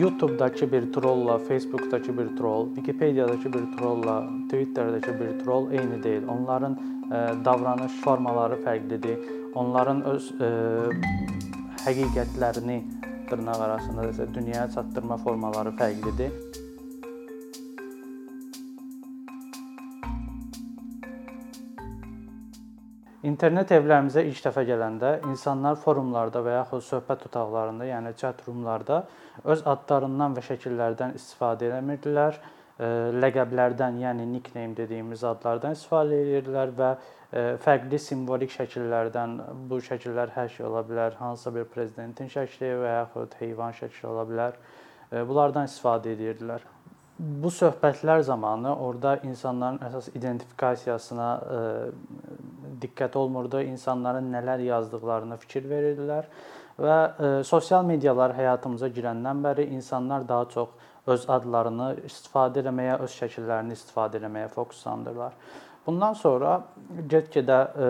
YouTube-dakı 0.00 0.72
bir 0.72 0.92
trolla, 0.92 1.38
Facebook-dakı 1.38 2.18
bir 2.18 2.36
troll, 2.36 2.74
Wikipedia-dakı 2.74 3.52
bir 3.52 3.76
trolla, 3.76 4.24
Twitter-dakı 4.44 5.20
bir 5.20 5.44
troll 5.44 5.72
eyni 5.72 6.02
deyil. 6.02 6.28
Onların 6.28 6.78
ə, 7.10 7.44
davranış 7.44 7.92
formaları 8.04 8.60
fərqlidir. 8.64 9.18
Onların 9.54 10.02
öz 10.10 10.30
ə, 10.40 10.50
həqiqətlərini 11.86 12.80
dırnaq 13.30 13.60
arasında 13.68 14.08
desə 14.08 14.26
dünyaya 14.34 14.70
çatdırma 14.70 15.16
formaları 15.16 15.74
fərqlidir. 15.78 16.32
İnternet 23.24 23.70
evlərimizə 23.72 24.20
ilk 24.28 24.40
dəfə 24.44 24.66
gələndə 24.68 25.10
insanlar 25.30 25.78
forumlarda 25.80 26.42
və 26.44 26.58
yaxud 26.58 26.82
söhbət 26.84 27.22
otaqlarında, 27.30 27.86
yəni 27.88 28.10
chat 28.20 28.42
roomlarda 28.44 28.98
öz 29.48 29.62
adlarından 29.72 30.34
və 30.36 30.44
şəkillərdən 30.44 31.14
istifadə 31.16 31.70
etmirdilər. 31.78 32.36
Ləqəblərdən, 33.24 33.96
yəni 34.02 34.26
nickname 34.28 34.76
dediyimiz 34.76 35.24
adlardan 35.24 35.76
istifadə 35.78 36.18
edirdilər 36.20 36.74
və 36.76 36.90
fərqli 37.64 38.02
simvolik 38.02 38.52
şəkillərdən, 38.58 39.38
bu 39.70 39.80
şəkillər 39.88 40.34
hər 40.36 40.52
şey 40.58 40.68
ola 40.68 40.84
bilər, 40.84 41.16
hansısa 41.22 41.54
bir 41.54 41.68
prezidentin 41.70 42.28
şəkli 42.34 42.74
və 42.82 42.96
yaxud 42.98 43.38
heyvan 43.40 43.72
şəkli 43.78 44.10
ola 44.10 44.28
bilər. 44.28 44.60
Bunlardan 45.14 45.70
istifadə 45.70 46.12
edirdilər 46.12 46.68
bu 47.18 47.50
söhbətlər 47.54 48.24
zamanı 48.26 48.72
orada 48.74 49.16
insanların 49.22 49.78
əsas 49.86 50.08
identifikasiyasına 50.18 51.28
diqqət 52.82 53.16
olmurdu. 53.16 53.62
İnsanların 53.62 54.32
nələr 54.34 54.62
yazdıqlarına 54.66 55.36
fikir 55.42 55.68
verirdilər 55.70 56.30
və 56.78 56.96
e, 56.96 57.44
sosial 57.44 57.84
medialar 57.86 58.34
həyatımıza 58.34 58.88
girəndən 58.94 59.42
bəri 59.44 59.68
insanlar 59.76 60.28
daha 60.28 60.48
çox 60.54 60.68
öz 61.06 61.28
adlarını 61.28 61.90
istifadə 62.08 62.64
etməyə, 62.64 62.98
öz 63.04 63.20
şəkillərini 63.20 63.76
istifadə 63.76 64.18
etməyə 64.20 64.48
fokuslandırlar. 64.54 65.36
Bundan 65.86 66.14
sonra 66.16 66.52
get-gedə 67.12 67.56
e, 67.60 67.88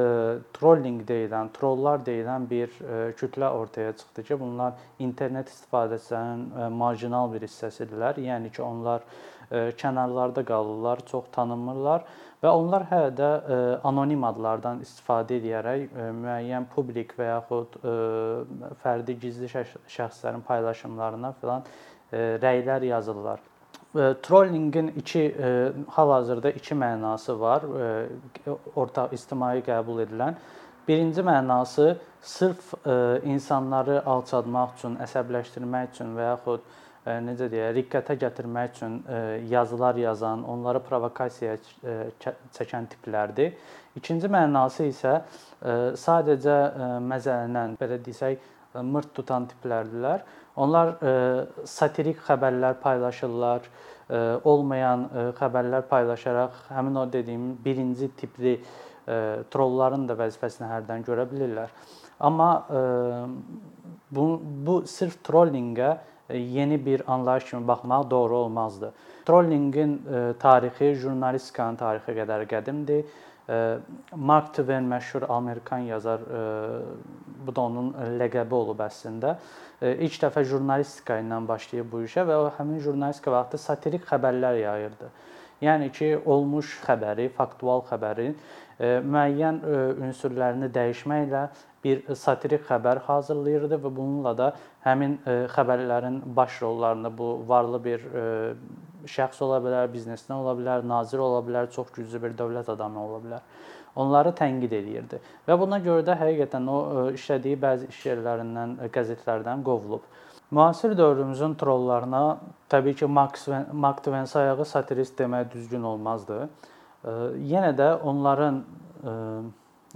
trolling 0.56 1.04
deyilən, 1.06 1.52
trollar 1.54 2.00
deyilən 2.06 2.48
bir 2.50 2.72
e, 2.82 2.96
kütlə 3.14 3.52
ortaya 3.54 3.92
çıxdı 3.92 4.24
ki, 4.30 4.38
bunlar 4.40 4.72
internet 4.98 5.52
istifadəçilərinin 5.52 6.48
e, 6.58 6.68
marjinal 6.74 7.30
bir 7.32 7.46
hissəsidirlər. 7.46 8.18
Yəni 8.18 8.50
ki, 8.50 8.62
onlar 8.66 9.06
e, 9.06 9.33
kənarlarda 9.50 10.44
qalırlar, 10.46 11.04
çox 11.10 11.30
tanınmırlar 11.32 12.04
və 12.44 12.52
onlar 12.52 12.84
hələ 12.90 13.10
də 13.16 13.30
e, 13.30 13.56
anonim 13.88 14.24
adlardan 14.28 14.82
istifadə 14.84 15.38
edərək 15.38 15.86
e, 15.88 16.10
müəyyən 16.18 16.68
publik 16.74 17.14
və 17.18 17.30
yaxud 17.30 17.78
e, 17.80 17.94
fərdi 18.82 19.16
gizli 19.20 19.48
şəxslərin 19.48 20.44
paylaşımlarına 20.44 21.32
filan 21.40 21.64
e, 21.64 22.36
rəylər 22.42 22.84
yazırlar. 22.90 23.40
Trollinqin 23.94 24.88
iki 24.98 25.20
e, 25.20 25.72
hal-hazırda 25.94 26.50
iki 26.50 26.74
mənası 26.74 27.38
var, 27.40 27.62
e, 27.62 28.56
orta 28.74 29.06
ictimai 29.14 29.62
qəbul 29.62 30.02
edilən. 30.02 30.36
Birinci 30.88 31.22
mənası 31.22 31.94
sırf 32.20 32.74
e, 32.86 32.96
insanları 33.30 34.02
alçaltmaq 34.06 34.74
üçün, 34.78 34.98
əsəbləşdirmək 35.06 35.94
üçün 35.94 36.16
və 36.18 36.32
yaxud 36.32 36.66
necə 37.04 37.50
deyə, 37.52 37.68
riqqətə 37.76 38.16
gətirmək 38.20 38.76
üçün 38.76 38.94
yazılar 39.50 39.98
yazan, 40.00 40.44
onları 40.48 40.80
provokasiyaya 40.86 41.58
çəkən 42.56 42.88
tiplərdir. 42.94 43.52
İkinci 43.98 44.30
mənası 44.32 44.88
isə 44.88 45.18
sadəcə 46.00 46.56
məzələnən, 47.04 47.76
belə 47.80 47.98
desək, 48.04 48.40
mırt 48.74 49.12
tutan 49.14 49.44
tiplərdilər. 49.50 50.24
Onlar 50.56 50.96
satirik 51.68 52.22
xəbərlər 52.24 52.80
paylaşırlar, 52.82 53.68
olmayan 54.44 55.06
xəbərlər 55.38 55.84
paylaşaraq 55.90 56.56
həmin 56.72 56.98
o 57.02 57.04
dediyim 57.12 57.52
birinci 57.64 58.08
tipli 58.16 58.56
trolların 59.52 60.08
da 60.08 60.16
vəzifəsini 60.18 60.68
hərdən 60.70 61.04
görə 61.06 61.28
bilirlər. 61.30 61.70
Amma 62.24 62.50
bu 64.14 64.26
bu 64.66 64.80
sırf 64.88 65.20
trollingə 65.26 65.96
yeni 66.30 66.86
bir 66.86 67.02
anlayış 67.12 67.44
kimi 67.50 67.68
baxmaq 67.68 68.10
doğru 68.10 68.36
olmazdı. 68.36 68.92
Trollingin 69.26 70.02
tarixi 70.38 70.94
jurnalistikanın 70.94 71.76
tarixi 71.76 72.12
qədər 72.12 72.46
qədimdir. 72.48 73.04
Mark 74.16 74.54
Twain 74.54 74.86
məşhur 74.88 75.26
Amerikan 75.28 75.78
yazar, 75.78 76.20
bu 77.46 77.56
da 77.56 77.60
onun 77.60 77.90
ləqəbi 78.20 78.56
olub 78.56 78.80
əslində 78.80 79.34
ilk 79.84 80.16
dəfə 80.22 80.46
jurnalistika 80.48 81.18
ilə 81.20 81.42
başlayıb 81.48 81.90
bu 81.92 82.00
işə 82.06 82.24
və 82.24 82.38
o 82.40 82.46
həmin 82.56 82.80
jurnalistika 82.80 83.34
vaxtı 83.34 83.60
satirik 83.60 84.08
xəbərlər 84.08 84.62
yayırdı. 84.62 85.10
Yəni 85.60 85.90
ki, 85.92 86.08
olmuş 86.24 86.72
xəbəri, 86.86 87.28
faktual 87.36 87.84
xəbərin 87.88 88.32
müəyyən 88.80 89.60
ünsürlərini 90.02 90.70
dəyişməklə 90.74 91.44
bir 91.84 92.14
satirik 92.18 92.64
xəbər 92.68 93.02
hazırlayırdı 93.06 93.78
və 93.82 93.92
bununla 93.96 94.32
da 94.38 94.48
həmin 94.86 95.18
xəbərlərin 95.54 96.22
baş 96.36 96.62
rollarını 96.62 97.12
bu 97.18 97.28
varlı 97.48 97.84
bir 97.84 98.08
şəxs 99.06 99.42
ola 99.44 99.60
bilər, 99.62 99.92
biznesmen 99.92 100.40
ola 100.40 100.56
bilər, 100.58 100.86
nazir 100.88 101.22
ola 101.22 101.44
bilər, 101.46 101.70
çox 101.70 101.92
güclü 101.94 102.22
bir 102.22 102.36
dövlət 102.38 102.72
adamı 102.72 103.04
ola 103.04 103.20
bilər 103.26 103.46
onları 103.96 104.34
tənqid 104.36 104.74
eləyirdi. 104.74 105.20
Və 105.46 105.56
buna 105.58 105.78
görə 105.82 106.04
də 106.06 106.16
həqiqətən 106.18 106.68
o 106.70 106.78
e, 106.84 107.04
işlədiyi 107.18 107.58
bəzi 107.62 107.88
iş 107.92 108.00
yerlərindən, 108.10 108.76
e, 108.82 108.90
qəzetlərdən 108.94 109.64
qovulub. 109.66 110.04
Müasir 110.54 110.94
dövrümüzün 110.98 111.54
trollarına 111.58 112.22
təbii 112.70 112.94
ki, 113.00 113.06
Max 113.06 113.48
Mark 113.72 114.04
Twain 114.04 114.24
sayağı 114.30 114.64
satirist 114.64 115.18
demək 115.18 115.52
düzgün 115.54 115.82
olmazdı. 115.82 116.48
E, 117.04 117.16
yenə 117.52 117.74
də 117.76 117.90
onların 118.02 118.62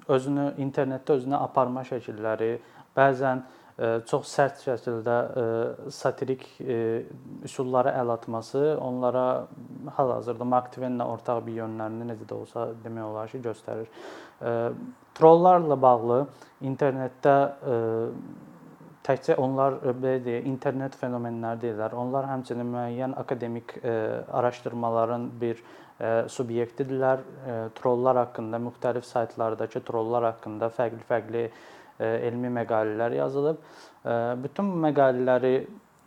özünü 0.09 0.51
internetdə 0.61 1.17
özünə 1.17 1.39
aparma 1.41 1.81
şəkilləri, 1.89 2.59
bəzən 2.97 3.41
çox 4.11 4.31
sərt 4.35 4.63
şəkildə 4.67 5.17
satirik 5.95 6.45
üsullara 7.47 7.93
əl 8.01 8.11
atması 8.17 8.63
onlara 8.83 9.47
hal-hazırda 9.97 10.45
Mark 10.45 10.73
Twain-lə 10.75 11.07
ortaq 11.07 11.45
bir 11.47 11.61
yönlərini 11.61 12.09
necə 12.11 12.27
də 12.27 12.35
olsa 12.35 12.67
demək 12.83 13.07
olar 13.07 13.31
ki, 13.31 13.41
göstərir. 13.45 13.87
Trollarla 15.15 15.79
bağlı 15.83 16.19
internetdə 16.67 17.37
təkcə 19.09 19.39
onlar 19.41 19.81
belə 19.81 20.21
deyək, 20.25 20.47
internet 20.51 20.95
fenomenləri 21.01 21.63
deyillər. 21.65 21.97
Onlar 21.97 22.29
həmçinin 22.29 22.69
müəyyən 22.69 23.17
akademik 23.19 23.75
araşdırmaların 23.83 25.31
bir 25.41 25.63
subyektidirlər. 26.31 27.25
Trollar 27.81 28.21
haqqında 28.23 28.61
müxtəlif 28.69 29.09
saytlardakı 29.09 29.83
trollar 29.89 30.29
haqqında 30.29 30.69
fərqli-fərqli 30.77 31.49
elmi 31.99 32.53
məqalələr 32.61 33.17
yazılıb. 33.19 33.65
Bütün 34.45 34.69
məqalələri 34.85 35.55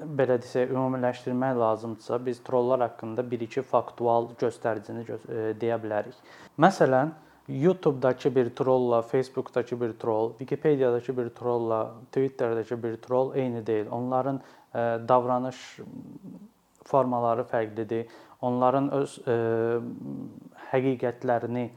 belə 0.01 0.37
desək, 0.41 0.71
ümumiləşdirmək 0.71 1.57
lazımdırsa, 1.59 2.17
biz 2.25 2.39
trollar 2.45 2.81
haqqında 2.87 3.21
1-2 3.33 3.61
faktual 3.67 4.31
göstəricini 4.39 5.03
deyə 5.61 5.77
bilərik. 5.83 6.15
Məsələn, 6.57 7.11
YouTube-dakı 7.51 8.35
bir 8.35 8.49
trolla, 8.55 9.01
Facebook-dakı 9.01 9.81
bir 9.81 9.93
troll, 9.93 10.31
Wikipedia-dakı 10.37 11.17
bir 11.17 11.29
trolla, 11.29 11.91
Twitter-dakı 12.11 12.83
bir 12.83 12.97
troll 12.97 13.35
eyni 13.35 13.67
deyil. 13.67 13.87
Onların 13.91 14.41
davranış 15.07 15.79
formaları 16.83 17.41
fərqlidir. 17.41 18.07
Onların 18.41 18.89
öz 18.91 19.17
ə, 19.27 19.35
həqiqətlərini 20.71 21.67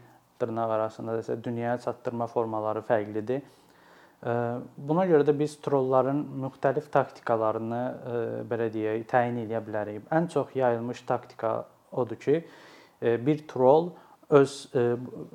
dırnaq 0.41 0.71
arasında 0.71 1.19
desə 1.19 1.37
dünyaya 1.45 1.79
çatdırma 1.79 2.27
formaları 2.27 2.81
fərqlidir. 2.89 3.43
Buna 4.77 5.05
görə 5.05 5.27
də 5.29 5.35
biz 5.39 5.59
trolların 5.61 6.23
müxtəlif 6.47 6.87
taktikalarını 6.93 7.83
belə 8.49 8.71
deyək, 8.73 9.05
təyin 9.11 9.43
edə 9.43 9.61
bilərik. 9.67 10.07
Ən 10.09 10.31
çox 10.33 10.55
yayılmış 10.57 11.03
taktika 11.05 11.67
odur 11.93 12.17
ki, 12.17 12.41
bir 13.03 13.45
troll 13.49 13.91
öz 14.31 14.53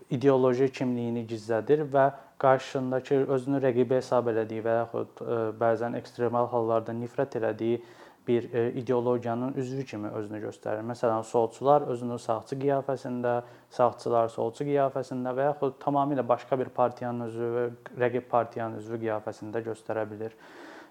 ideoloji 0.09 0.71
kimliyini 0.71 1.25
gizlədir 1.29 1.85
və 1.93 2.09
qarşısındakı 2.41 3.23
özünü 3.35 3.61
rəqibə 3.63 3.99
hesab 3.99 4.31
elədiyi 4.31 4.63
və 4.65 4.75
yaxud 4.79 5.23
bəzən 5.59 5.97
ekstremal 5.99 6.47
hallarda 6.49 6.95
nifrət 6.95 7.37
elədiyi 7.41 7.81
bir 8.29 8.53
e, 8.53 8.71
ideologiyanın 8.73 9.53
üzvü 9.53 9.85
kimi 9.85 10.09
özünü 10.09 10.39
göstərir. 10.43 10.83
Məsələn, 10.85 11.23
solçular 11.25 11.87
özünü 11.89 12.19
sağçı 12.19 12.57
qiyafəsində, 12.61 13.31
sağçılar 13.73 14.29
solçu 14.29 14.67
qiyafəsində 14.67 15.33
və 15.37 15.47
yaxud 15.47 15.79
tamamilə 15.81 16.27
başqa 16.27 16.59
bir 16.59 16.69
partiyanın 16.75 17.25
üzvü, 17.27 17.63
rəqib 18.03 18.27
partiyanın 18.29 18.77
üzvü 18.83 18.99
qiyafəsində 19.05 19.63
göstərə 19.65 20.05
bilər. 20.11 20.35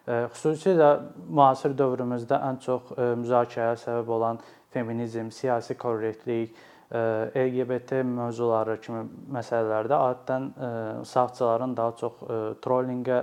E, 0.09 0.25
xüsusilə 0.35 0.91
müasir 1.29 1.77
dövrümüzdə 1.79 2.41
ən 2.49 2.59
çox 2.65 2.91
e, 2.97 3.07
müzakirəyə 3.23 3.79
səbəb 3.85 4.11
olan 4.19 4.43
feminizm, 4.75 5.31
siyasi 5.31 5.79
korrektlik, 5.79 6.59
LGBT 6.89 8.01
mövzuları 8.09 8.79
kimi 8.81 9.03
məsələlərdə 9.37 9.97
adətən 9.97 10.47
sağçıların 11.05 11.77
daha 11.77 11.93
çox 12.01 12.23
trollingə 12.65 13.19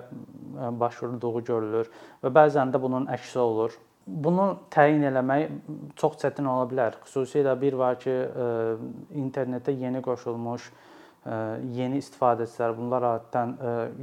baş 0.80 1.02
vurduğu 1.02 1.42
görülür 1.48 1.90
və 2.24 2.34
bəzən 2.36 2.74
də 2.76 2.82
bunun 2.82 3.10
əksi 3.18 3.42
olur 3.42 3.80
bunu 4.06 4.48
təyin 4.74 5.04
eləmək 5.10 5.50
çox 5.98 6.20
çətin 6.22 6.46
ola 6.50 6.66
bilər. 6.70 6.98
Xüsusilə 7.06 7.56
bir 7.62 7.78
var 7.80 7.98
ki, 8.00 8.14
internetə 9.18 9.74
yeni 9.74 10.02
qoşulmuş 10.06 10.70
yeni 11.74 12.02
istifadəçilər, 12.04 12.76
bunlar 12.78 13.08
adətən 13.10 13.56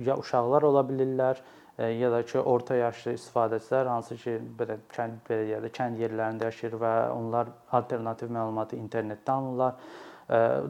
ya 0.02 0.16
uşaqlar 0.18 0.66
ola 0.66 0.82
bilirlər, 0.88 1.38
ya 1.78 2.10
da 2.12 2.22
ki, 2.22 2.38
orta 2.38 2.74
yaşlı 2.76 3.14
istifadəçilər 3.16 3.88
hansı 3.88 4.16
ki, 4.20 4.36
belə 4.58 4.76
kənd 4.92 5.22
belə 5.28 5.46
deyək 5.48 5.62
də 5.64 5.70
kənd 5.78 6.00
yerlərində 6.02 6.50
yaşayır 6.50 6.78
və 6.82 6.94
onlar 7.16 7.52
alternativ 7.72 8.30
məlumatı 8.32 8.76
internetdən 8.76 9.48
alırlar. 9.48 9.74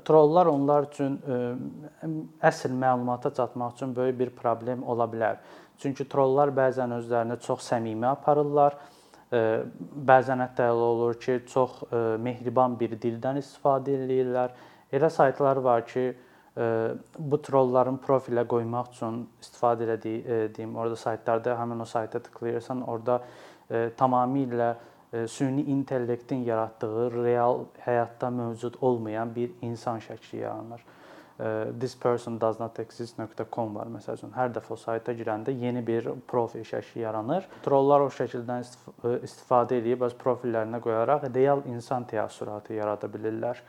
Trollar 0.06 0.48
onlar 0.50 0.86
üçün 0.88 1.18
əsl 2.42 2.72
məlumata 2.78 3.34
çatmaq 3.34 3.74
üçün 3.76 3.96
böyük 3.96 4.18
bir 4.18 4.30
problem 4.30 4.82
ola 4.82 5.04
bilər. 5.10 5.42
Çünki 5.82 6.06
trollar 6.08 6.50
bəzən 6.54 6.94
özlərini 6.96 7.38
çox 7.42 7.66
səmimi 7.72 8.06
aparırlar. 8.06 8.78
Bəzən 9.32 10.42
hətta 10.44 10.70
elə 10.70 10.88
olur 10.94 11.14
ki, 11.20 11.40
çox 11.50 11.82
mehriban 12.22 12.78
bir 12.80 12.96
dildən 13.00 13.38
istifadə 13.42 13.96
edirlər. 13.98 14.54
Elə 14.92 15.10
saytlar 15.10 15.56
var 15.64 15.86
ki, 15.86 16.12
bu 16.56 17.38
trolların 17.42 17.98
profilə 18.04 18.44
qoymaq 18.48 18.92
üçün 18.92 19.22
istifadə 19.40 19.88
etdiyim 19.94 20.76
orada 20.76 20.96
saytlarda 20.96 21.56
həmin 21.56 21.80
o 21.80 21.86
sayta 21.88 22.20
tıklayırsan, 22.20 22.82
orada 22.88 23.22
tamamilə 23.96 24.74
süni 25.28 25.62
intellektin 25.72 26.44
yaratdığı 26.44 27.24
real 27.24 27.64
həyatda 27.86 28.30
mövcud 28.30 28.74
olmayan 28.80 29.34
bir 29.34 29.50
insan 29.62 29.98
şəkli 30.00 30.36
yaranır. 30.44 30.84
thispersondoesnotexist.com 31.80 33.74
var 33.74 33.88
məsəl 33.90 34.18
üçün. 34.18 34.32
Hər 34.36 34.52
dəfə 34.54 34.74
o 34.74 34.76
sayta 34.78 35.14
girəndə 35.16 35.54
yeni 35.58 35.80
bir 35.86 36.08
profil 36.28 36.62
şəkli 36.68 37.02
yaranır. 37.02 37.48
Trollar 37.64 38.04
o 38.04 38.10
şəkildən 38.12 38.62
istifadə 39.24 39.80
edib 39.80 40.04
öz 40.06 40.14
profillərinə 40.20 40.80
qoyaraq 40.84 41.26
real 41.34 41.64
insan 41.72 42.06
təəssüratı 42.10 42.76
yarada 42.76 43.10
bilirlər 43.10 43.62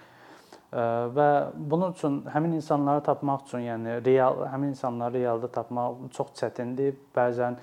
və 0.73 1.27
bunun 1.53 1.93
üçün 1.93 2.21
həmin 2.33 2.55
insanları 2.57 3.03
tapmaq 3.05 3.43
üçün, 3.47 3.65
yəni 3.67 3.99
real 4.05 4.41
həmin 4.49 4.73
insanları 4.73 5.19
realda 5.21 5.49
tapmaq 5.53 6.07
çox 6.15 6.33
çətindir. 6.39 6.95
Bəzən 7.15 7.59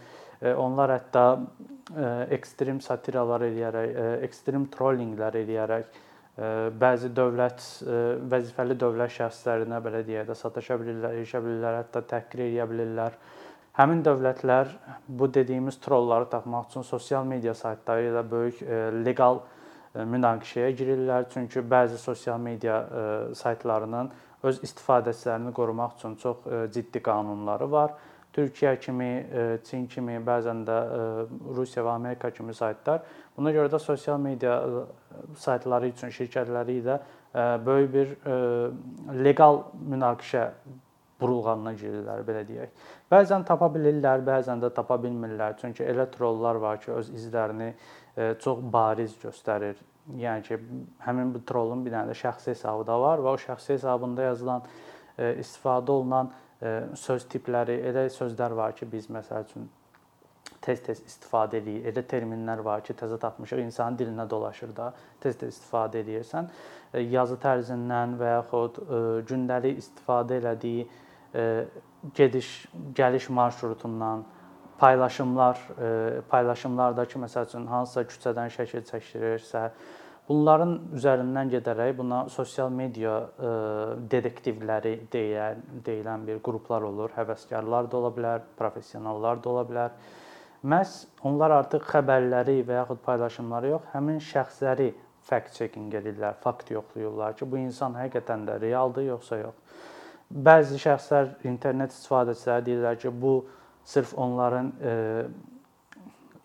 onlar 0.56 0.94
hətta 0.94 1.24
ekstrem 2.30 2.78
satiralar 2.80 3.42
eləyərək, 3.48 3.98
ekstrem 4.28 4.68
trollinqlər 4.70 5.40
eləyərək 5.42 5.98
bəzi 6.80 7.10
dövlət 7.12 7.64
vəzifəli 8.30 8.78
dövlət 8.80 9.16
şəxslərinə 9.18 9.80
belə 9.84 10.00
deyək 10.06 10.30
də 10.30 10.36
sataşa 10.38 10.78
bilirlər, 10.80 11.18
erişə 11.18 11.42
bilirlər, 11.44 11.80
hətta 11.82 12.00
təhqir 12.14 12.46
edə 12.46 12.68
bilirlər. 12.70 13.18
Həmin 13.76 14.00
dövlətlər 14.06 14.70
bu 15.06 15.28
dediyimiz 15.34 15.76
trolları 15.82 16.30
tapmaq 16.30 16.70
üçün 16.70 16.86
sosial 16.86 17.26
media 17.26 17.52
saytları 17.54 18.08
ilə 18.08 18.22
böyük 18.30 18.62
leqal 19.04 19.42
münaqişəyə 19.94 20.70
girirlər. 20.78 21.26
Çünki 21.32 21.62
bəzi 21.70 21.98
sosial 21.98 22.38
media 22.40 22.82
saytlarının 23.34 24.10
öz 24.42 24.62
istifadəçilərini 24.64 25.52
qorumaq 25.52 25.98
üçün 25.98 26.14
çox 26.14 26.46
ciddi 26.74 27.02
qanunları 27.02 27.70
var. 27.70 27.94
Türkiyə 28.32 28.76
kimi, 28.78 29.26
Çin 29.66 29.86
kimi, 29.90 30.20
bəzən 30.22 30.62
də 30.66 30.76
Rusiya 31.56 31.82
və 31.84 31.94
Amerika 31.96 32.30
kimi 32.30 32.54
saytlar. 32.54 33.02
Buna 33.36 33.50
görə 33.50 33.72
də 33.72 33.78
sosial 33.82 34.20
media 34.22 34.60
saytları 35.36 35.90
üçün 35.90 36.14
şirkətləri 36.14 36.78
ilə 36.82 37.00
böyük 37.66 37.90
bir 37.94 38.14
leqal 39.24 39.64
münaqişə 39.90 40.44
burulğanına 41.20 41.72
girirlər, 41.78 42.24
belə 42.26 42.42
deyək. 42.48 42.74
Bəzən 43.12 43.44
tapa 43.48 43.68
bilirlər, 43.74 44.24
bəzən 44.26 44.62
də 44.64 44.72
tapa 44.74 44.98
bilmirlər. 45.02 45.56
Çünki 45.60 45.84
elə 45.84 46.08
trollar 46.10 46.60
var 46.62 46.80
ki, 46.82 46.92
öz 46.96 47.10
izlərini 47.14 47.72
çox 48.42 48.62
bariz 48.72 49.16
göstərir. 49.22 49.80
Yəni 50.18 50.42
ki, 50.46 50.60
həmin 51.04 51.34
bu 51.34 51.44
trollun 51.46 51.84
bir 51.84 51.92
dənə 51.94 52.10
də 52.10 52.16
şəxsi 52.18 52.54
hesabı 52.54 52.86
da 52.88 52.96
var 53.00 53.20
və 53.22 53.34
o 53.34 53.36
şəxsi 53.38 53.76
hesabında 53.76 54.30
yazılan 54.30 54.64
istifadə 55.18 55.92
olunan 55.92 56.32
söz 56.98 57.28
tipləri, 57.30 57.76
elə 57.88 58.08
sözlər 58.12 58.56
var 58.56 58.74
ki, 58.76 58.88
biz 58.90 59.06
məsəl 59.12 59.46
üçün 59.46 59.68
tez-tez 60.60 60.98
istifadə 61.06 61.60
edirik. 61.60 61.86
Elə 61.88 62.02
terminlər 62.04 62.60
var 62.64 62.82
ki, 62.84 62.96
təzə 62.98 63.16
tapmışıq, 63.20 63.62
insanın 63.64 63.96
dilinə 64.00 64.26
dolaşır 64.28 64.74
da, 64.76 64.90
tez-tez 65.22 65.54
istifadə 65.54 66.02
edirsən. 66.02 66.50
Yazı 67.12 67.38
tərzindən 67.40 68.18
və 68.20 68.34
yaxud 68.34 68.80
gündəlik 69.30 69.78
istifadə 69.80 70.40
elədiyi 70.40 70.88
gediş, 72.16 72.50
gəliş 72.94 73.28
marşrutundan 73.32 74.24
paylaşımlar, 74.80 75.58
e, 75.78 76.20
paylaşımlardakı 76.28 77.18
məsəl 77.20 77.48
üçün 77.48 77.66
hansısa 77.68 78.06
küçədən 78.08 78.52
şəkil 78.54 78.86
çəkdirirsə, 78.88 79.66
bunların 80.28 80.72
üzərindən 80.96 81.52
gedərək 81.52 81.92
buna 81.98 82.22
sosial 82.32 82.72
media 82.72 83.18
e, 83.20 83.52
detektivləri 84.14 84.94
deyilən, 85.12 85.60
deyilən 85.86 86.26
bir 86.26 86.40
qruplar 86.46 86.88
olur. 86.88 87.12
Həvəskarlar 87.16 87.90
da 87.92 88.00
ola 88.00 88.14
bilər, 88.16 88.48
professionallar 88.56 89.44
da 89.44 89.52
ola 89.52 89.66
bilər. 89.68 89.94
Məhz 90.64 90.96
onlar 91.24 91.54
artıq 91.60 91.86
xəbərləri 91.88 92.60
və 92.68 92.80
yaxud 92.82 93.00
paylaşımları 93.04 93.74
yox, 93.74 93.86
həmin 93.94 94.20
şəxsləri 94.32 94.90
fact 95.24 95.54
checking 95.56 95.92
edirlər, 95.92 96.36
fakt 96.40 96.70
yoxlayırlar 96.72 97.36
ki, 97.36 97.48
bu 97.48 97.60
insan 97.60 97.96
həqiqətən 97.96 98.48
də 98.48 98.60
realdır 98.64 99.08
yoxsa 99.12 99.44
yox. 99.44 99.56
Bəzi 100.30 100.78
şəxslər 100.78 101.32
internet 101.50 101.90
istifadəçiləri 101.90 102.66
deyirlər 102.68 102.98
ki, 103.02 103.10
bu 103.10 103.32
sırf 103.84 104.12
onların 104.14 104.68
e, 104.78 104.92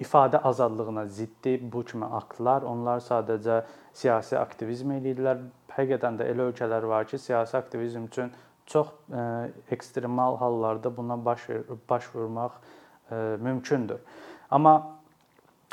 ifadə 0.02 0.40
azadlığına 0.42 1.06
ziddir 1.06 1.62
bu 1.72 1.84
kimi 1.86 2.06
aktlar. 2.06 2.66
Onlar 2.66 3.04
sadəcə 3.06 3.62
siyasi 3.94 4.40
aktivizm 4.40 4.96
edirlər. 4.98 5.44
Həqiqətən 5.76 6.18
də 6.18 6.32
elə 6.32 6.50
ölkələr 6.50 6.88
var 6.90 7.06
ki, 7.06 7.20
siyasi 7.22 7.58
aktivizm 7.58 8.08
üçün 8.10 8.32
çox 8.66 8.88
e, 9.14 9.52
ekstremal 9.72 10.38
hallarda 10.38 10.98
buna 10.98 11.26
baş 11.26 11.48
baş 11.90 12.16
vurmaq 12.16 12.52
e, 13.12 13.16
mümkündür. 13.38 14.00
Amma 14.50 14.98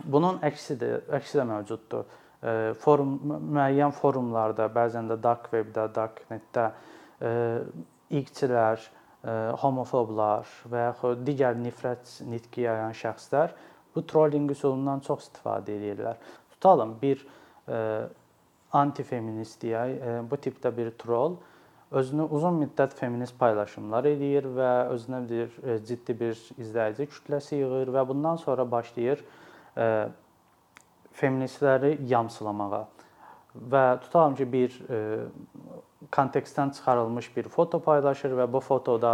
bunun 0.05 0.43
əksi 0.45 0.77
də 0.77 0.91
əksi 1.17 1.41
də 1.41 1.47
mövcuddur. 1.49 2.05
E, 2.43 2.75
forum 2.85 3.17
müəyyən 3.57 3.97
forumlarda, 3.97 4.69
bəzən 4.75 5.09
də 5.09 5.17
dark 5.23 5.49
webdə, 5.55 5.89
darknetdə 5.95 6.67
e, 7.23 7.33
ilkçilər, 8.13 8.83
homofoblar 9.63 10.49
və 10.71 10.89
yaxud 10.89 11.21
digər 11.27 11.55
nifrət 11.55 12.17
nitqi 12.27 12.65
yayan 12.67 12.95
şəxslər 12.97 13.53
bu 13.95 14.03
trollinq 14.09 14.51
üsulundan 14.57 15.03
çox 15.07 15.29
istifadə 15.29 15.77
edirlər. 15.77 16.19
Tutalım 16.55 16.97
bir 17.03 17.23
antifeminist 18.73 19.63
deyək, 19.63 20.25
bu 20.31 20.39
tipdə 20.43 20.73
bir 20.75 20.91
troll 20.99 21.37
özünü 21.93 22.25
uzun 22.33 22.57
müddət 22.63 22.97
feminist 22.97 23.37
paylaşımlar 23.39 24.09
edir 24.09 24.49
və 24.57 24.71
özünə 24.95 25.21
bir 25.29 25.53
ciddi 25.87 26.17
bir 26.19 26.39
izləyici 26.57 27.07
kütləsi 27.13 27.61
yığır 27.61 27.93
və 27.93 28.07
bundan 28.09 28.41
sonra 28.41 28.65
başlayır 28.71 29.23
feministləri 31.13 31.99
yamsılamağa. 32.09 32.87
Və 33.53 33.85
tutalım 34.01 34.35
ki, 34.39 34.47
bir 34.53 34.79
kontekstdən 36.13 36.73
çıxarılmış 36.73 37.37
bir 37.37 37.49
foto 37.49 37.81
paylaşır 37.81 38.35
və 38.37 38.47
bu 38.53 38.61
fotoda 38.61 39.13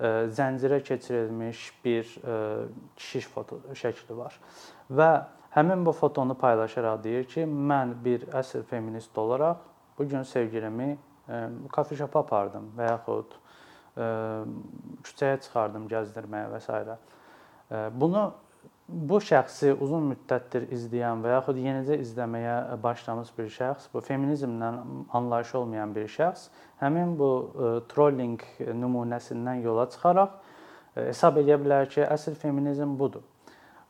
e, 0.00 0.08
zəncirə 0.34 0.82
keçirilmiş 0.82 1.72
bir 1.84 2.16
e, 2.24 2.66
kişi 2.96 3.20
foto 3.28 3.60
şəkli 3.72 4.16
var. 4.16 4.36
Və 4.90 5.10
həmin 5.54 5.84
bu 5.86 5.92
fotonu 5.92 6.34
paylaşaraq 6.38 7.02
deyir 7.04 7.24
ki, 7.30 7.46
mən 7.46 7.94
bir 8.04 8.26
əsl 8.34 8.64
feminist 8.70 9.18
olaraq 9.18 9.62
bu 9.98 10.08
gün 10.08 10.22
sevgilimi 10.22 10.96
e, 11.28 11.40
kafeşopa 11.72 12.24
apardım 12.26 12.72
və 12.78 12.90
yaxud 12.92 13.40
küçəyə 13.94 15.36
çıxardım 15.38 15.84
gəzdirməyə 15.86 16.48
və 16.50 16.58
s. 16.58 16.96
Bunu 17.94 18.24
bu 18.88 19.18
şəxsi 19.24 19.72
uzun 19.80 20.10
müddətdir 20.10 20.66
izləyən 20.74 21.22
və 21.24 21.38
yaxud 21.38 21.56
yenicə 21.56 21.96
izləməyə 22.02 22.56
başlamış 22.82 23.30
bir 23.38 23.48
şəxs, 23.52 23.88
bu 23.94 24.02
feminizmlə 24.04 24.70
anlayışı 25.16 25.58
olmayan 25.58 25.94
bir 25.94 26.08
şəxs 26.12 26.50
həmin 26.82 27.14
bu 27.18 27.30
e, 27.44 27.70
trolling 27.88 28.42
nümunəsindən 28.60 29.62
yola 29.64 29.86
çıxaraq 29.90 30.34
e, 30.34 31.06
hesab 31.08 31.40
edə 31.40 31.56
bilər 31.62 31.88
ki, 31.88 32.02
əsl 32.04 32.36
feminizm 32.40 32.98
budur. 33.00 33.24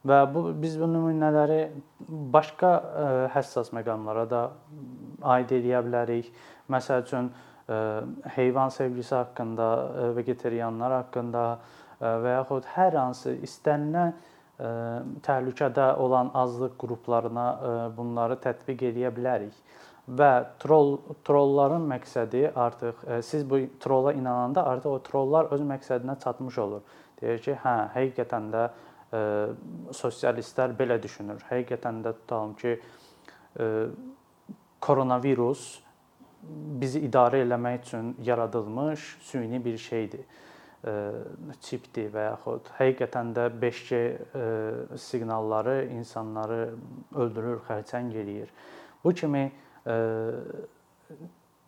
Və 0.06 0.20
bu 0.30 0.50
biz 0.60 0.76
bu 0.78 0.86
nümunələri 0.92 1.62
başqa 2.36 2.70
e, 2.78 3.08
həssas 3.34 3.72
məqamlara 3.74 4.28
da 4.30 4.44
aid 5.36 5.50
edə 5.58 5.80
bilərik. 5.86 6.30
Məsəl 6.70 7.02
üçün 7.04 7.32
heyvan 8.34 8.68
sevgisi 8.68 9.14
haqqında, 9.14 9.66
vegetarianlar 10.16 10.92
haqqında 10.98 11.44
və 12.00 12.34
yaxud 12.34 12.66
hər 12.74 12.96
hansı 12.98 13.32
istənilən 13.46 14.12
təhlükədə 14.58 15.96
olan 15.99 16.30
azlıq 16.34 16.76
qruplarına 16.78 17.46
bunları 17.96 18.37
tətbiq 18.42 18.87
edə 18.92 19.11
bilərik. 19.14 19.54
Və 20.04 20.30
troll 20.61 20.99
trolların 21.25 21.87
məqsədi 21.88 22.50
artıq 22.54 23.00
siz 23.25 23.44
bu 23.50 23.62
trolla 23.80 24.12
inananda 24.12 24.66
artıq 24.68 24.99
o 24.99 24.99
trollar 25.02 25.49
öz 25.56 25.64
məqsədinə 25.64 26.18
çatmış 26.23 26.58
olur. 26.58 26.82
Deyir 27.20 27.40
ki, 27.40 27.56
hə, 27.64 27.76
həqiqətən 27.94 28.50
də 28.52 28.66
sosialistlər 29.96 30.75
belə 30.76 31.00
düşünür. 31.02 31.40
Həqiqətən 31.50 32.02
də 32.04 32.12
tutalım 32.20 32.54
ki, 32.61 32.76
koronavirus 34.84 35.66
bizi 36.80 37.00
idarə 37.06 37.40
eləmək 37.46 37.87
üçün 37.87 38.16
yaradılmış 38.23 39.16
süni 39.23 39.64
bir 39.64 39.78
şeydir 39.78 40.26
çipdir 41.64 42.10
və 42.12 42.26
yaxud 42.28 42.68
həqiqətən 42.78 43.32
də 43.36 43.48
5G 43.62 44.00
siqnalları 45.00 45.76
insanları 45.96 46.60
öldürür, 47.16 47.62
xərçəng 47.68 48.12
eləyir. 48.20 48.52
Bu 49.04 49.12
kimi 49.16 49.50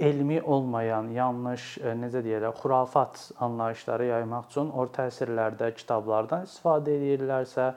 elmi 0.00 0.42
olmayan, 0.42 1.08
yanlış, 1.16 1.78
necə 1.96 2.20
deyirlər, 2.24 2.52
xurafat 2.60 3.30
anlayışları 3.40 4.10
yaymaq 4.10 4.50
üçün 4.50 4.72
orta 4.76 5.06
əsrlərdə 5.08 5.70
kitablardan 5.78 6.44
istifadə 6.44 6.96
edirlərsə, 6.98 7.70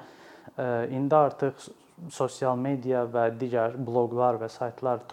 indi 0.91 1.15
artıq 1.15 1.69
sosial 2.13 2.57
media 2.57 3.03
və 3.09 3.25
digər 3.39 3.75
bloqlar 3.85 4.39
və 4.41 4.47
saytlar 4.51 5.03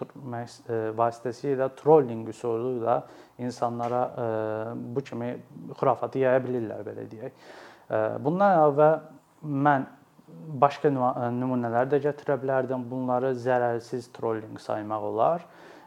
vasitəsilə 0.97 1.69
trollinq 1.79 2.31
üsulu 2.31 2.77
ilə 2.79 2.97
insanlara 3.43 4.01
bu 4.75 5.03
kimi 5.05 5.33
xurafatı 5.75 6.23
yaya 6.23 6.41
bilirlər 6.43 6.85
belə 6.87 7.05
deyək. 7.11 7.35
Bundan 8.23 8.55
əlavə 8.57 8.89
mən 9.43 9.85
başqa 10.61 10.91
nümunələr 10.91 11.89
də 11.91 12.01
gətirə 12.07 12.37
bilərdim. 12.41 12.87
Bunları 12.89 13.33
zərərsiz 13.35 14.09
trollinq 14.15 14.59
saymaq 14.63 15.11
olar. 15.11 15.45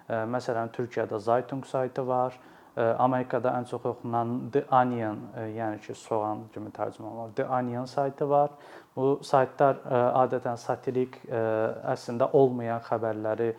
Məsələn, 0.09 0.73
Türkiyədə 0.75 1.21
Zaytung 1.23 1.67
saytı 1.67 2.07
var. 2.07 2.35
Amerikada 2.77 3.51
ən 3.59 3.67
çox 3.67 3.85
oxunan 3.91 4.37
The 4.53 4.63
Onion, 4.71 5.19
yəni 5.57 5.81
ki, 5.83 5.95
soğan 5.95 6.45
kimi 6.55 6.71
tərcümə 6.71 7.09
olunur. 7.09 7.33
The 7.37 7.49
Onion 7.49 7.85
saytı 7.85 8.29
var. 8.31 8.51
Bu 8.97 9.19
saytlar 9.23 9.83
adətən 10.23 10.57
satirik, 10.57 11.19
əslində 11.31 12.31
olmayan 12.33 12.81
xəbərləri 12.87 13.53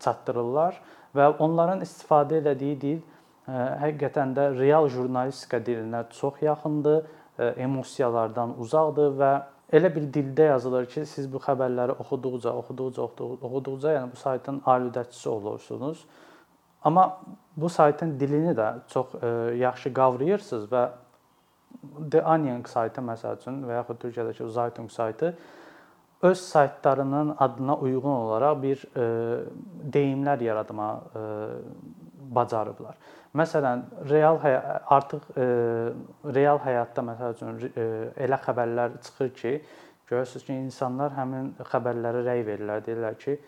çatdırırlar 0.00 0.80
və 1.14 1.28
onların 1.38 1.84
istifadə 1.84 2.40
etdiyi 2.40 2.80
dil 2.80 3.00
həqiqətən 3.50 4.34
də 4.34 4.48
real 4.58 4.88
jurnalistika 4.88 5.60
dilinə 5.66 6.04
çox 6.16 6.42
yaxındır, 6.42 7.04
emosiyalardan 7.56 8.56
uzaqdır 8.60 9.14
və 9.20 9.30
elə 9.72 9.90
bir 9.94 10.08
dildə 10.12 10.50
yazılır 10.50 10.88
ki, 10.90 11.04
siz 11.06 11.28
bu 11.32 11.38
xəbərləri 11.42 11.94
oxuduqca, 12.02 12.52
oxuduqca, 12.62 13.06
oxuduqca, 13.48 13.94
yəni 13.96 14.10
bu 14.12 14.18
saytın 14.18 14.60
aludəçisi 14.66 15.28
olursunuz. 15.28 16.04
Amma 16.84 17.20
bu 17.56 17.68
saytın 17.68 18.20
dilini 18.20 18.56
də 18.56 18.72
çox 18.88 19.14
yaxşı 19.58 19.92
qavrayırsınız 19.94 20.68
və 20.72 20.88
The 22.10 22.22
Onion 22.24 22.62
saytı 22.66 23.02
məsəl 23.04 23.40
üçün 23.40 23.62
və 23.68 23.80
yaxud 23.80 24.00
Türkiyədəki 24.02 24.48
Zaytung 24.50 24.90
saytı 24.90 25.34
öz 26.22 26.40
saytlarının 26.40 27.34
adına 27.38 27.76
uyğun 27.76 28.04
olaraq 28.04 28.62
bir 28.62 28.82
e, 28.96 29.04
deyimlər 29.92 30.42
yaratma 30.44 30.88
e, 31.14 31.20
bacarıblar. 32.30 32.96
Məsələn, 33.34 33.82
real 34.10 34.38
artıq 34.86 35.30
e, 35.36 35.46
real 36.34 36.60
həyatda 36.64 37.04
məsəl 37.06 37.36
üçün 37.36 37.62
e, 37.70 37.86
elə 38.26 38.40
xəbərlər 38.44 38.98
çıxır 39.06 39.32
ki, 39.40 39.54
görürsüz 40.10 40.44
ki, 40.44 40.58
insanlar 40.66 41.14
həmin 41.16 41.54
xəbərlərə 41.72 42.24
rəy 42.26 42.44
verirlər, 42.46 42.84
deyirlər 42.84 43.18
ki, 43.24 43.38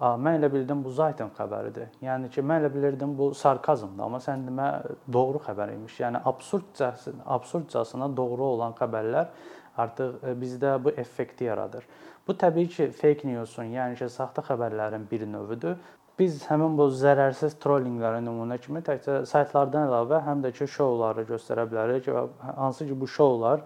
mən 0.00 0.40
elə 0.40 0.50
bildim 0.52 0.82
bu 0.82 0.90
Zaytın 0.90 1.30
xəbəridir. 1.36 1.92
Yəni 2.02 2.30
ki, 2.34 2.42
mən 2.42 2.64
elə 2.64 2.70
bilirdim 2.74 3.14
bu 3.18 3.30
sarkazmdır, 3.38 4.02
amma 4.04 4.18
sən 4.22 4.42
demə 4.48 4.68
doğru 5.12 5.38
xəbər 5.44 5.74
imiş. 5.76 6.00
Yəni 6.02 6.22
absurdcasına, 6.26 7.22
absurdcasına 7.36 8.08
doğru 8.16 8.44
olan 8.56 8.74
xəbərlər 8.80 9.30
artıq 9.78 10.16
e, 10.22 10.34
bizdə 10.40 10.76
bu 10.84 10.90
effekti 10.90 11.44
yaradır. 11.44 11.86
Bu 12.26 12.34
təbii 12.34 12.68
ki, 12.68 12.88
fake 12.90 13.28
newsun, 13.28 13.70
yəni 13.70 13.98
ki, 14.00 14.10
saxta 14.10 14.42
xəbərlərin 14.42 15.06
bir 15.10 15.26
növüdür. 15.30 15.78
Biz 16.18 16.44
həmin 16.46 16.76
bu 16.78 16.88
zərərsiz 16.94 17.56
trollinqləri 17.62 18.22
nümunə 18.22 18.58
kimi 18.62 18.82
təkcə 18.86 19.24
saytlardan 19.30 19.88
əlavə 19.88 20.24
həm 20.26 20.42
də 20.42 20.52
ki, 20.58 20.66
şouları 20.74 21.26
göstərə 21.30 21.66
bilərik 21.70 22.10
və 22.10 22.26
hansı 22.58 22.86
ki, 22.90 22.98
bu 22.98 23.06
şoular 23.10 23.62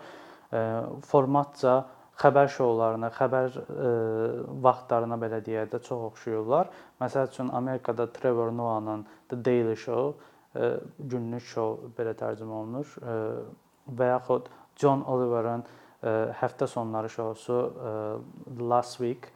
e, 0.53 0.65
formatca 1.09 1.85
xəbər 2.19 2.51
şoularına, 2.51 3.11
xəbər 3.15 3.59
e, 3.63 3.91
vaxtlarına 4.65 5.19
belə 5.23 5.39
deyək 5.47 5.71
də 5.75 5.81
çox 5.87 6.05
oxşuyurlar. 6.13 6.71
Məsəl 7.01 7.31
üçün 7.31 7.53
Amerikada 7.55 8.09
Trevor 8.13 8.51
Noah'nın 8.53 9.07
The 9.29 9.45
Daily 9.45 9.77
Show, 9.77 10.19
e, 10.57 10.73
günlük 10.99 11.47
şou 11.47 11.93
belə 11.99 12.17
tərcümə 12.19 12.61
olunur 12.63 12.95
e, 13.03 13.19
və 13.99 14.13
yaxud 14.13 14.49
John 14.79 15.05
Oliver'ın 15.07 15.67
həftə 16.39 16.67
sonları 16.71 17.09
şousu 17.11 17.55
e, 17.59 17.93
Last 18.63 18.99
Week 19.03 19.33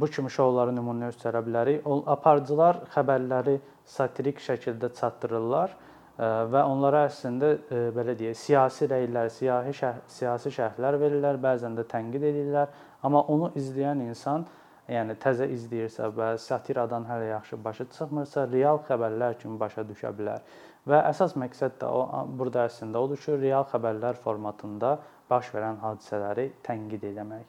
bu 0.00 0.06
kimi 0.10 0.30
şouları 0.32 0.72
nümunə 0.74 1.12
göstərə 1.12 1.42
bilərik. 1.46 1.84
O 1.86 2.00
aparıcılar 2.10 2.80
xəbərləri 2.94 3.60
satirik 3.86 4.40
şəkildə 4.42 4.88
çatdırırlar 4.96 5.76
və 6.17 6.61
onlara 6.65 7.03
əslində 7.07 7.51
belə 7.93 8.15
deyək, 8.17 8.37
siyasi 8.37 8.87
rəylər, 8.89 9.29
siyasi 9.33 9.73
şərh, 9.77 9.99
siyasi 10.09 10.53
şərhlər 10.55 10.97
verirlər, 11.01 11.37
bəzən 11.41 11.77
də 11.77 11.85
tənqid 11.91 12.23
edirlər, 12.31 12.71
amma 13.05 13.21
onu 13.29 13.51
izləyən 13.59 14.01
insan, 14.07 14.47
yəni 14.89 15.17
təzə 15.21 15.45
izləyirsə 15.51 16.09
və 16.15 16.31
satiradan 16.41 17.05
hələ 17.09 17.29
yaxşı 17.33 17.59
başa 17.63 17.85
çıxmırsa, 17.91 18.47
real 18.51 18.81
xəbərlər 18.87 19.37
kimi 19.41 19.59
başa 19.59 19.83
düşə 19.85 20.13
bilər. 20.17 20.41
Və 20.87 21.01
əsas 21.09 21.35
məqsəd 21.37 21.77
də 21.81 21.89
o 21.91 22.23
burada 22.39 22.65
əslində 22.69 23.01
odur 23.03 23.19
ki, 23.19 23.35
real 23.41 23.67
xəbərlər 23.69 24.17
formatında 24.23 24.95
baş 25.29 25.51
verən 25.53 25.81
hadisələri 25.83 26.47
tənqid 26.63 27.03
etmək. 27.11 27.43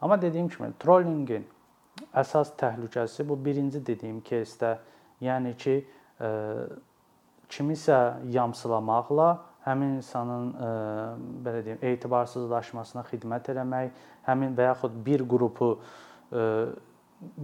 Amma 0.00 0.16
dediyim 0.22 0.48
kimi, 0.48 0.70
trollinqin 0.78 1.44
əsas 2.14 2.54
təhlükəsi 2.58 3.26
bu 3.28 3.36
birinci 3.44 3.82
dediyim 3.84 4.22
кейsdə, 4.24 4.76
yəni 5.20 5.56
ki, 5.58 5.76
kimisə 7.51 7.99
yamsılamaqla 8.33 9.29
həmin 9.67 9.97
insanın 9.99 10.51
ə, 10.51 10.67
e, 10.67 11.29
belə 11.45 11.63
deyim, 11.65 11.79
etibarsızlaşmasına 11.91 13.03
xidmət 13.09 13.51
eləmək, 13.53 14.03
həmin 14.27 14.55
və 14.57 14.69
yaxud 14.69 14.99
bir 15.05 15.23
qrupu 15.27 15.73
ə, 15.75 15.79
e, 16.41 16.43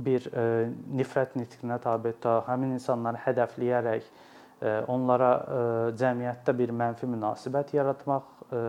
bir 0.05 0.27
ə, 0.29 0.43
e, 0.43 0.67
nifrət 0.99 1.35
nitqinə 1.39 1.79
tabe 1.83 2.13
tutaq, 2.15 2.45
həmin 2.47 2.75
insanları 2.77 3.23
hədəfləyərək 3.25 4.07
ə, 4.07 4.75
onlara 4.93 5.31
ə, 5.33 5.61
cəmiyyətdə 5.99 6.55
bir 6.61 6.75
mənfi 6.83 7.09
münasibət 7.11 7.75
yaratmaq, 7.77 8.29
ə, 8.47 8.63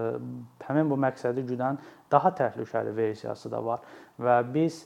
həmin 0.68 0.90
bu 0.90 0.98
məqsədi 1.06 1.46
güdən 1.50 1.78
daha 2.10 2.34
təhlükəli 2.40 2.94
versiyası 2.96 3.50
da 3.52 3.62
var 3.64 3.84
və 4.22 4.40
biz 4.54 4.84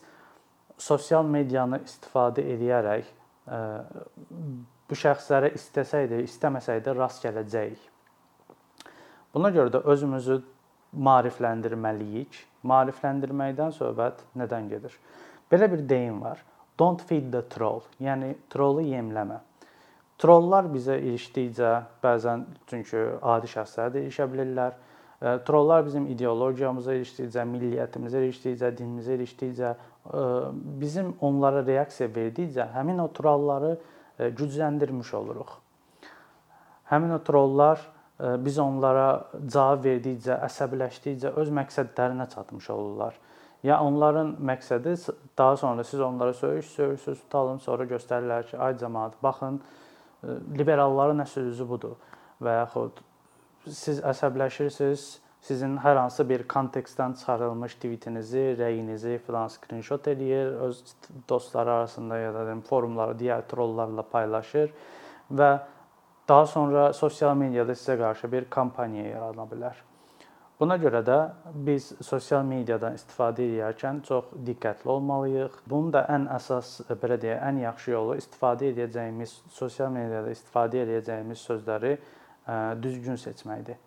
sosial 0.78 1.26
medianı 1.26 1.80
istifadə 1.86 2.44
edərək 2.54 3.08
ə, 3.48 3.62
bu 4.88 4.96
şəxslərə 4.96 5.52
istəsəydi, 5.58 6.22
istəməsəydi 6.24 6.94
rast 6.96 7.24
gələcəyik. 7.24 7.80
Buna 9.34 9.50
görə 9.52 9.72
də 9.74 9.82
özümüzü 9.92 10.38
maarifləndirməliyik. 11.08 12.38
Maarifləndirməkdən 12.68 13.74
söhbət 13.76 14.24
nədən 14.40 14.70
gedir? 14.72 14.94
Belə 15.52 15.68
bir 15.72 15.84
deyim 15.88 16.22
var. 16.24 16.40
Don't 16.78 17.02
feed 17.02 17.30
the 17.32 17.42
troll. 17.50 17.84
Yəni 18.00 18.34
trollu 18.50 18.84
yemləmə. 18.86 19.40
Trollar 20.18 20.66
bizə 20.72 20.96
ilişdikcə 20.98 21.72
bəzən 22.02 22.44
çünki 22.70 23.04
adi 23.22 23.50
şəxslər 23.52 23.92
də 23.94 24.00
ilişə 24.06 24.26
bilirlər. 24.32 24.74
E, 25.22 25.36
trollar 25.46 25.84
bizim 25.86 26.08
ideologiyamıza 26.10 26.96
ilişdikcə, 26.98 27.44
milliyyətimizə 27.52 28.24
ilişdikcə, 28.24 28.72
dinimizə 28.78 29.14
ilişdikcə, 29.18 29.70
e, 29.74 30.24
bizim 30.82 31.12
onlara 31.20 31.62
reaksiya 31.66 32.10
verdikcə 32.14 32.66
həmin 32.74 33.02
o 33.02 33.06
trolları 33.14 33.76
gücləndirmiş 34.18 35.14
oluruq. 35.14 35.54
Həmin 36.90 37.14
o 37.14 37.18
trollar 37.24 37.80
e, 38.20 38.34
biz 38.44 38.58
onlara 38.58 39.08
cavab 39.46 39.84
verdikcə, 39.84 40.38
əsəbləşdikcə 40.48 41.34
öz 41.40 41.50
məqsədlərinə 41.60 42.28
çatmış 42.34 42.70
olurlar. 42.74 43.18
Ya 43.62 43.80
onların 43.82 44.36
məqsədi 44.50 44.94
daha 45.38 45.56
sonra 45.56 45.84
siz 45.84 46.00
onlara 46.00 46.34
söyüş, 46.34 46.66
söyürsüz, 46.66 47.20
tutalım, 47.20 47.60
sonra 47.60 47.84
göstərirlər 47.90 48.46
ki, 48.50 48.58
ay 48.58 48.76
cəmaət, 48.80 49.18
baxın, 49.22 49.60
e, 50.22 50.38
liberalların 50.58 51.24
əsl 51.26 51.50
üzü 51.52 51.68
budur 51.68 51.96
və 52.42 52.60
yaxud 52.60 53.02
siz 53.66 54.00
əsəbləşirsiniz, 54.06 55.08
sizin 55.42 55.76
hər 55.80 55.96
hansı 55.96 56.28
bir 56.28 56.44
kontekstdən 56.48 57.14
çıxarılmış 57.18 57.74
tweetinizi, 57.74 58.44
rəyinizi 58.58 59.18
filan 59.26 59.48
skrinşot 59.48 60.08
eləyir, 60.08 60.54
öz 60.66 60.84
dostları 61.28 61.72
arasında 61.72 62.18
ya 62.18 62.34
da 62.34 62.46
deyim 62.46 62.60
forumları, 62.60 63.16
digər 63.18 63.46
trollarla 63.48 64.02
paylaşır 64.02 64.72
və 65.30 65.50
daha 66.28 66.46
sonra 66.46 66.92
sosial 66.92 67.36
mediada 67.36 67.72
sizə 67.72 67.98
qarşı 67.98 68.32
bir 68.32 68.50
kampaniya 68.50 69.06
yarada 69.08 69.46
bilər. 69.52 69.84
Buna 70.60 70.74
görə 70.74 71.04
də 71.06 71.16
biz 71.54 71.92
sosial 72.02 72.42
mediadan 72.42 72.96
istifadə 72.98 73.44
edərkən 73.46 74.00
çox 74.02 74.32
diqqətli 74.46 74.90
olmalıyıq. 74.90 75.60
Bunun 75.70 75.92
da 75.94 76.02
ən 76.10 76.26
əsas 76.34 76.80
belə 76.98 77.14
deyək, 77.22 77.38
ən 77.46 77.60
yaxşı 77.62 77.92
yolu 77.92 78.16
istifadə 78.18 78.72
edəcəyimiz 78.72 79.36
sosial 79.54 79.92
mediada 79.94 80.32
istifadə 80.34 80.82
edəcəyimiz 80.82 81.44
sözləri 81.46 81.92
düzgün 82.82 83.20
seçməkdir. 83.22 83.78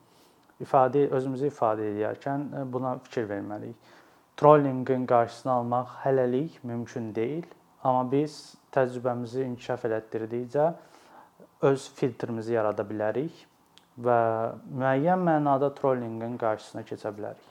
İfadə 0.63 1.07
özümüzü 1.13 1.49
ifadə 1.51 1.87
edərkən 1.93 2.47
buna 2.73 2.95
fikir 3.05 3.27
verməliyik. 3.29 3.75
Trollinqin 4.37 5.05
qarşısını 5.09 5.51
almaq 5.51 5.95
hələlik 6.03 6.61
mümkün 6.63 7.11
deyil, 7.15 7.45
amma 7.83 8.05
biz 8.11 8.55
təcrübəmizi 8.73 9.45
inkişaf 9.45 9.85
elətdirdikcə 9.89 10.67
öz 11.69 11.87
filtrimizi 11.95 12.55
yarada 12.55 12.85
bilərik 12.87 13.45
və 14.01 14.19
müəyyən 14.81 15.25
mənada 15.27 15.73
trollinqin 15.77 16.37
qarşısına 16.41 16.85
keçə 16.87 17.11
bilərik. 17.17 17.50